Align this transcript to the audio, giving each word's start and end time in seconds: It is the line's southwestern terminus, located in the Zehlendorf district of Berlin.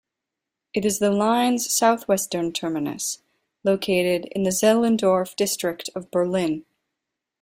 It 0.73 0.83
is 0.83 0.97
the 0.97 1.11
line's 1.11 1.71
southwestern 1.71 2.53
terminus, 2.53 3.19
located 3.63 4.25
in 4.31 4.41
the 4.41 4.49
Zehlendorf 4.49 5.35
district 5.35 5.91
of 5.93 6.09
Berlin. 6.09 6.65